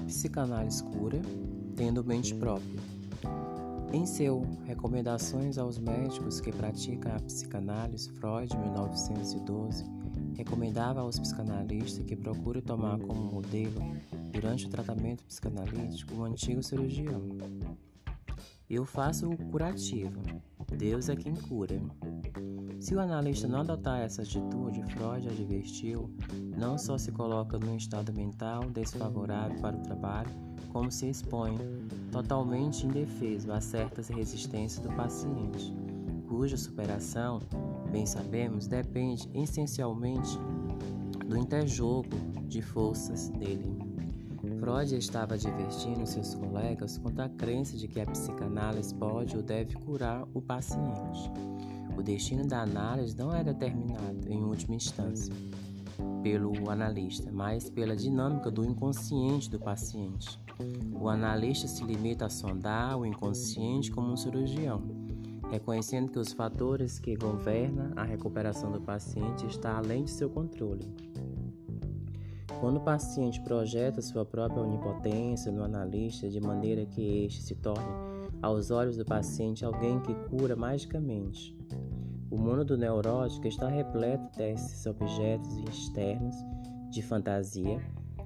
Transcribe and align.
psicanálise 0.00 0.82
cura, 0.82 1.20
tendo 1.76 2.04
mente 2.04 2.34
própria. 2.34 2.80
Em 3.92 4.06
seu 4.06 4.42
Recomendações 4.64 5.56
aos 5.56 5.78
Médicos 5.78 6.40
que 6.40 6.50
Praticam 6.50 7.14
a 7.14 7.20
Psicanálise, 7.20 8.10
Freud, 8.10 8.56
1912, 8.56 9.84
recomendava 10.36 11.00
aos 11.00 11.18
psicanalistas 11.18 12.04
que 12.04 12.16
procurem 12.16 12.62
tomar 12.62 12.98
como 12.98 13.32
modelo, 13.32 13.80
durante 14.32 14.66
o 14.66 14.68
tratamento 14.68 15.22
psicanalítico, 15.24 16.14
o 16.14 16.24
antigo 16.24 16.62
cirurgião. 16.62 17.22
Eu 18.68 18.84
faço 18.84 19.30
o 19.30 19.36
curativo, 19.36 20.20
Deus 20.76 21.08
é 21.08 21.14
quem 21.14 21.34
cura. 21.34 21.80
Se 22.84 22.94
o 22.94 23.00
analista 23.00 23.48
não 23.48 23.60
adotar 23.60 24.02
essa 24.02 24.20
atitude, 24.20 24.82
Freud 24.82 25.26
advertiu, 25.26 26.10
não 26.54 26.76
só 26.76 26.98
se 26.98 27.10
coloca 27.10 27.58
num 27.58 27.78
estado 27.78 28.12
mental 28.12 28.68
desfavorável 28.68 29.58
para 29.58 29.74
o 29.74 29.80
trabalho, 29.80 30.28
como 30.70 30.92
se 30.92 31.08
expõe 31.08 31.56
totalmente 32.12 32.86
indefeso 32.86 33.50
a 33.50 33.58
certas 33.58 34.08
resistências 34.08 34.86
do 34.86 34.94
paciente, 34.94 35.74
cuja 36.28 36.58
superação, 36.58 37.40
bem 37.90 38.04
sabemos, 38.04 38.66
depende 38.66 39.30
essencialmente 39.32 40.38
do 41.26 41.38
interjogo 41.38 42.10
de 42.46 42.60
forças 42.60 43.30
dele. 43.30 43.78
Freud 44.60 44.94
estava 44.94 45.36
advertindo 45.36 46.06
seus 46.06 46.34
colegas 46.34 46.98
quanto 46.98 47.20
à 47.20 47.30
crença 47.30 47.78
de 47.78 47.88
que 47.88 47.98
a 47.98 48.04
psicanálise 48.04 48.94
pode 48.94 49.34
ou 49.34 49.42
deve 49.42 49.74
curar 49.74 50.28
o 50.34 50.42
paciente. 50.42 51.30
O 51.96 52.02
destino 52.02 52.46
da 52.46 52.62
análise 52.62 53.16
não 53.16 53.34
é 53.34 53.42
determinado, 53.42 54.28
em 54.28 54.42
última 54.42 54.74
instância, 54.74 55.32
pelo 56.22 56.70
analista, 56.70 57.30
mas 57.32 57.70
pela 57.70 57.94
dinâmica 57.94 58.50
do 58.50 58.64
inconsciente 58.64 59.50
do 59.50 59.58
paciente. 59.58 60.38
O 60.92 61.08
analista 61.08 61.68
se 61.68 61.84
limita 61.84 62.26
a 62.26 62.30
sondar 62.30 62.98
o 62.98 63.06
inconsciente 63.06 63.90
como 63.90 64.12
um 64.12 64.16
cirurgião, 64.16 64.82
reconhecendo 65.50 66.10
que 66.10 66.18
os 66.18 66.32
fatores 66.32 66.98
que 66.98 67.16
governam 67.16 67.92
a 67.96 68.04
recuperação 68.04 68.72
do 68.72 68.80
paciente 68.80 69.46
estão 69.46 69.76
além 69.76 70.04
de 70.04 70.10
seu 70.10 70.28
controle. 70.28 70.92
Quando 72.60 72.78
o 72.78 72.84
paciente 72.84 73.40
projeta 73.42 74.00
sua 74.00 74.24
própria 74.24 74.62
onipotência 74.62 75.52
no 75.52 75.62
analista 75.62 76.28
de 76.28 76.40
maneira 76.40 76.86
que 76.86 77.24
este 77.24 77.42
se 77.42 77.54
torne, 77.54 78.13
aos 78.44 78.70
olhos 78.70 78.96
do 78.96 79.04
paciente, 79.04 79.64
alguém 79.64 79.98
que 80.00 80.14
cura 80.28 80.54
magicamente. 80.54 81.56
O 82.30 82.36
mundo 82.36 82.64
do 82.64 82.76
neurótico 82.76 83.46
está 83.46 83.68
repleto 83.68 84.36
desses 84.36 84.84
objetos 84.86 85.56
externos 85.68 86.36
de 86.90 87.02
fantasia, 87.02 87.80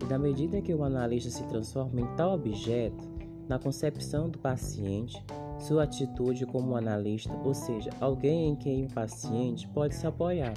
e 0.00 0.04
na 0.04 0.18
medida 0.18 0.60
que 0.60 0.74
o 0.74 0.84
analista 0.84 1.30
se 1.30 1.44
transforma 1.44 2.00
em 2.00 2.06
tal 2.16 2.34
objeto, 2.34 3.02
na 3.48 3.58
concepção 3.58 4.28
do 4.30 4.38
paciente, 4.38 5.22
sua 5.58 5.82
atitude 5.82 6.46
como 6.46 6.76
analista, 6.76 7.32
ou 7.44 7.54
seja, 7.54 7.90
alguém 8.00 8.50
em 8.50 8.56
quem 8.56 8.86
o 8.86 8.92
paciente 8.92 9.68
pode 9.68 9.94
se 9.94 10.06
apoiar 10.06 10.54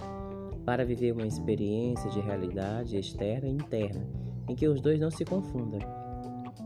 para 0.66 0.86
viver 0.86 1.14
uma 1.14 1.26
experiência 1.26 2.10
de 2.10 2.20
realidade 2.20 2.98
externa 2.98 3.48
e 3.48 3.54
interna, 3.54 4.06
em 4.48 4.56
que 4.56 4.68
os 4.68 4.82
dois 4.82 5.00
não 5.00 5.10
se 5.10 5.26
confundam, 5.26 5.80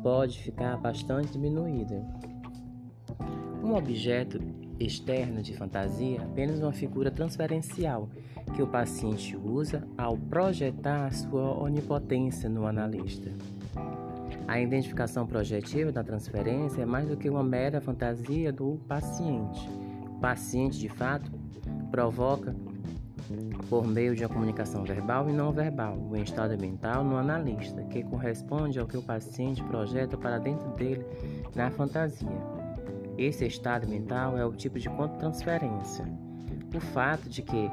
pode 0.02 0.40
ficar 0.40 0.78
bastante 0.78 1.34
diminuída. 1.34 2.04
Um 3.72 3.76
objeto 3.78 4.38
externo 4.78 5.42
de 5.42 5.56
fantasia 5.56 6.22
apenas 6.24 6.60
uma 6.60 6.74
figura 6.74 7.10
transferencial 7.10 8.10
que 8.54 8.62
o 8.62 8.68
paciente 8.68 9.38
usa 9.38 9.88
ao 9.98 10.18
projetar 10.18 11.14
sua 11.14 11.58
onipotência 11.58 12.50
no 12.50 12.68
analista. 12.68 13.32
A 14.46 14.60
identificação 14.60 15.26
projetiva 15.26 15.90
da 15.90 16.04
transferência 16.04 16.82
é 16.82 16.86
mais 16.86 17.08
do 17.08 17.16
que 17.16 17.30
uma 17.30 17.46
mera 17.46 17.80
fantasia 17.80 18.52
do 18.52 18.78
paciente. 18.90 19.70
O 20.06 20.20
paciente, 20.20 20.78
de 20.78 20.90
fato, 20.90 21.32
provoca 21.90 22.54
por 23.70 23.88
meio 23.88 24.14
de 24.18 24.26
uma 24.26 24.34
comunicação 24.34 24.84
verbal 24.84 25.30
e 25.30 25.32
não 25.32 25.54
verbal, 25.54 25.98
o 25.98 26.18
estado 26.18 26.60
mental 26.60 27.06
no 27.06 27.16
analista, 27.16 27.82
que 27.84 28.04
corresponde 28.04 28.80
ao 28.80 28.86
que 28.86 28.98
o 28.98 29.02
paciente 29.02 29.64
projeta 29.64 30.18
para 30.18 30.40
dentro 30.40 30.68
dele 30.72 31.06
na 31.56 31.72
fantasia. 31.72 32.61
Esse 33.22 33.46
estado 33.46 33.88
mental 33.88 34.36
é 34.36 34.44
o 34.44 34.52
tipo 34.52 34.80
de 34.80 34.90
transferência. 35.20 36.04
O 36.74 36.80
fato 36.80 37.30
de 37.30 37.44
que 37.44 37.70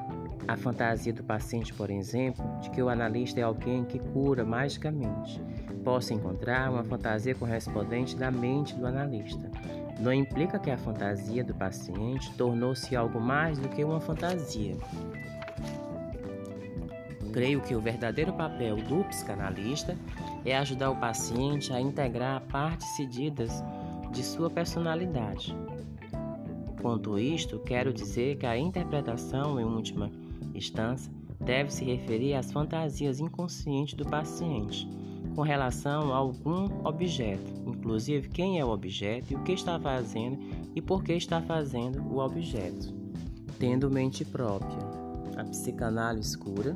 a 0.46 0.58
fantasia 0.58 1.10
do 1.10 1.24
paciente, 1.24 1.72
por 1.72 1.88
exemplo, 1.88 2.44
de 2.60 2.68
que 2.68 2.82
o 2.82 2.90
analista 2.90 3.40
é 3.40 3.44
alguém 3.44 3.82
que 3.82 3.98
cura 3.98 4.44
magicamente, 4.44 5.40
possa 5.82 6.12
encontrar 6.12 6.70
uma 6.70 6.84
fantasia 6.84 7.34
correspondente 7.34 8.14
da 8.14 8.30
mente 8.30 8.74
do 8.74 8.86
analista. 8.86 9.50
Não 9.98 10.12
implica 10.12 10.58
que 10.58 10.70
a 10.70 10.76
fantasia 10.76 11.42
do 11.42 11.54
paciente 11.54 12.30
tornou-se 12.34 12.94
algo 12.94 13.18
mais 13.18 13.58
do 13.58 13.70
que 13.70 13.82
uma 13.82 14.02
fantasia. 14.02 14.76
Creio 17.32 17.62
que 17.62 17.74
o 17.74 17.80
verdadeiro 17.80 18.34
papel 18.34 18.76
do 18.76 19.02
psicanalista 19.04 19.96
é 20.44 20.54
ajudar 20.58 20.90
o 20.90 20.96
paciente 20.96 21.72
a 21.72 21.80
integrar 21.80 22.42
partes 22.42 22.86
cedidas 22.96 23.62
de 24.12 24.22
sua 24.22 24.50
personalidade. 24.50 25.56
Quanto 26.80 27.18
isto, 27.18 27.58
quero 27.58 27.92
dizer 27.92 28.38
que 28.38 28.46
a 28.46 28.56
interpretação, 28.56 29.60
em 29.60 29.64
última 29.64 30.10
instância, 30.54 31.12
deve 31.40 31.72
se 31.72 31.84
referir 31.84 32.34
às 32.34 32.52
fantasias 32.52 33.20
inconscientes 33.20 33.94
do 33.94 34.04
paciente 34.04 34.88
com 35.34 35.42
relação 35.42 36.12
a 36.12 36.16
algum 36.16 36.68
objeto, 36.84 37.52
inclusive 37.66 38.28
quem 38.28 38.58
é 38.58 38.64
o 38.64 38.70
objeto 38.70 39.32
e 39.32 39.36
o 39.36 39.42
que 39.42 39.52
está 39.52 39.78
fazendo 39.78 40.38
e 40.74 40.82
por 40.82 41.02
que 41.02 41.12
está 41.12 41.40
fazendo 41.40 42.02
o 42.02 42.18
objeto. 42.18 42.94
Tendo 43.58 43.90
mente 43.90 44.24
própria, 44.24 44.78
a 45.36 45.44
psicanálise 45.44 46.36
cura. 46.36 46.74